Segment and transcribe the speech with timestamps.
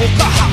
[0.00, 0.49] with the hot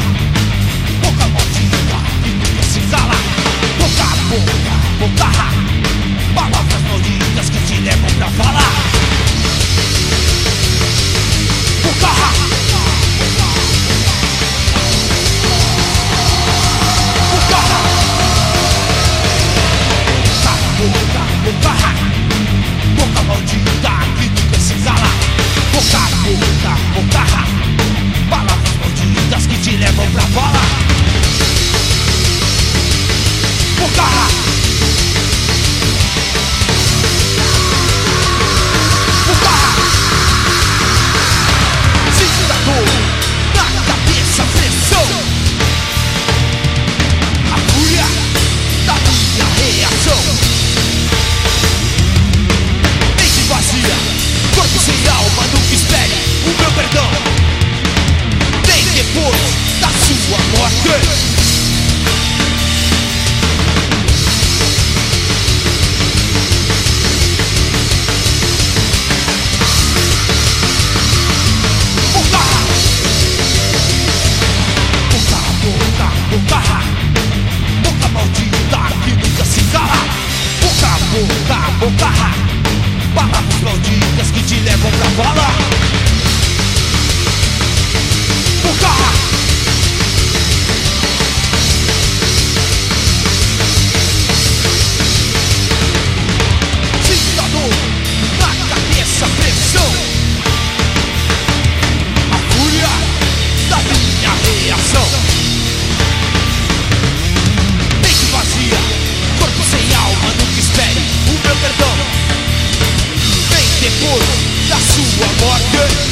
[115.40, 115.62] fuck
[115.92, 116.07] it.